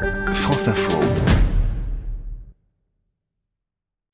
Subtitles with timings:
[0.00, 0.98] France Info.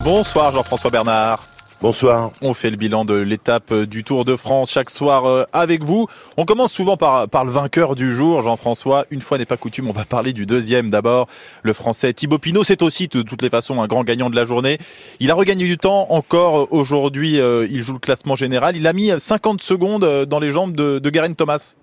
[0.03, 1.47] Bonsoir Jean-François Bernard.
[1.81, 2.33] Bonsoir.
[2.41, 6.07] On fait le bilan de l'étape du Tour de France chaque soir euh, avec vous.
[6.37, 9.05] On commence souvent par, par le vainqueur du jour, Jean-François.
[9.11, 11.29] Une fois n'est pas coutume, on va parler du deuxième d'abord.
[11.63, 14.45] Le français Thibaut Pinot, c'est aussi de toutes les façons un grand gagnant de la
[14.45, 14.79] journée.
[15.21, 17.39] Il a regagné du temps encore aujourd'hui.
[17.39, 18.77] Euh, il joue le classement général.
[18.77, 21.77] Il a mis 50 secondes euh, dans les jambes de, de Garen Thomas.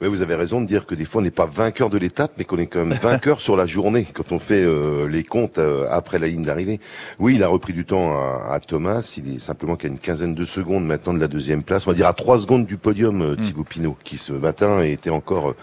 [0.00, 2.32] Oui, vous avez raison de dire que des fois on n'est pas vainqueur de l'étape,
[2.36, 5.58] mais qu'on est quand même vainqueur sur la journée quand on fait euh, les comptes
[5.58, 6.80] euh, après la ligne d'arrivée.
[7.18, 9.14] Oui, il a repris du temps à, à Thomas.
[9.18, 11.86] Il est simplement qu'à une quinzaine de secondes maintenant de la deuxième place.
[11.86, 15.10] On va dire à trois secondes du podium, euh, Thibaut Pinot, qui ce matin était
[15.10, 15.54] encore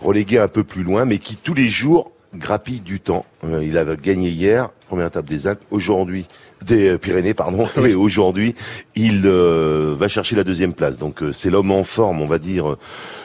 [0.00, 3.24] relégué un peu plus loin, mais qui tous les jours grappille du temps.
[3.44, 5.62] Euh, il avait gagné hier, première étape des Alpes.
[5.70, 6.26] Aujourd'hui,
[6.62, 7.66] des euh, Pyrénées, pardon.
[7.84, 8.54] Et aujourd'hui,
[8.94, 10.98] il euh, va chercher la deuxième place.
[10.98, 12.76] Donc euh, c'est l'homme en forme, on va dire,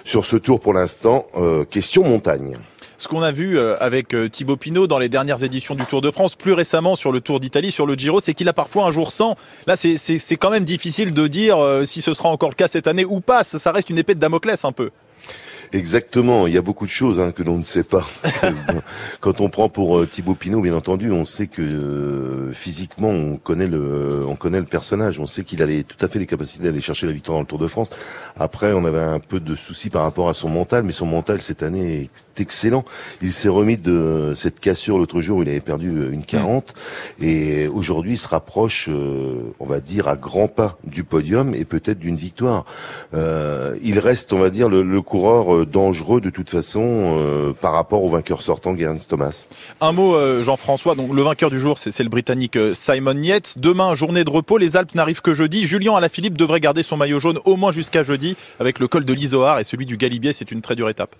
[0.03, 1.23] sur ce tour pour l'instant.
[1.69, 2.57] Question montagne.
[2.97, 6.35] Ce qu'on a vu avec Thibaut Pinot dans les dernières éditions du Tour de France,
[6.35, 9.11] plus récemment sur le Tour d'Italie, sur le Giro, c'est qu'il a parfois un jour
[9.11, 9.35] sans.
[9.67, 13.03] Là, c'est- quand même difficile de dire si ce sera encore le cas cette année
[13.03, 13.43] ou pas.
[13.43, 14.91] Ça reste une épée de Damoclès un peu.
[15.73, 18.05] Exactement, il y a beaucoup de choses hein, que l'on ne sait pas.
[19.19, 23.37] Quand on prend pour euh, Thibaut Pinot, bien entendu, on sait que euh, physiquement, on
[23.37, 25.19] connaît le, on connaît le personnage.
[25.19, 27.41] On sait qu'il a les- tout à fait les capacités d'aller chercher la victoire dans
[27.41, 27.89] le Tour de France.
[28.37, 31.41] Après, on avait un peu de soucis par rapport à son mental, mais son mental
[31.41, 32.85] cette année est excellent.
[33.21, 36.73] Il s'est remis de cette cassure l'autre jour où il avait perdu euh, une 40,
[37.21, 41.65] et aujourd'hui, il se rapproche, euh, on va dire, à grands pas du podium et
[41.65, 42.65] peut-être d'une victoire.
[43.13, 47.53] Euh, il reste, on va dire, le, le coureur euh, dangereux de toute façon euh,
[47.53, 49.45] par rapport au vainqueur sortant, Geraint Thomas.
[49.81, 50.95] Un mot, euh, Jean-François.
[50.95, 53.55] Donc le vainqueur du jour, c'est le Britannique Simon Yates.
[53.57, 54.57] Demain, journée de repos.
[54.57, 55.65] Les Alpes n'arrivent que jeudi.
[55.65, 59.13] Julien Alaphilippe devrait garder son maillot jaune au moins jusqu'à jeudi, avec le col de
[59.13, 60.33] l'Isoard et celui du Galibier.
[60.33, 61.15] C'est une très dure étape.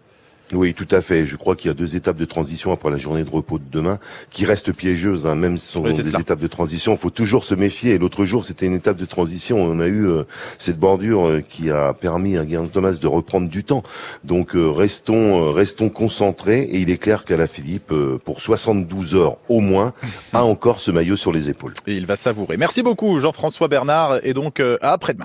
[0.53, 1.25] Oui, tout à fait.
[1.25, 3.63] Je crois qu'il y a deux étapes de transition après la journée de repos de
[3.71, 3.97] demain,
[4.29, 6.19] qui restent piégeuses, hein, même si ce sont Oui, des cela.
[6.19, 6.93] étapes de transition.
[6.93, 7.93] Il faut toujours se méfier.
[7.93, 9.57] Et L'autre jour, c'était une étape de transition.
[9.57, 10.23] On a eu euh,
[10.57, 13.81] cette bordure euh, qui a permis à Geraint Thomas de reprendre du temps.
[14.23, 16.61] Donc euh, restons, euh, restons concentrés.
[16.61, 19.93] Et il est clair qu'à la Philippe, euh, pour 72 heures au moins,
[20.33, 21.73] a encore ce maillot sur les épaules.
[21.87, 22.57] Et il va savourer.
[22.57, 24.19] Merci beaucoup, Jean-François Bernard.
[24.23, 25.23] Et donc, euh, à après-demain.